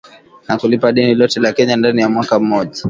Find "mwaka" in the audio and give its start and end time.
2.09-2.39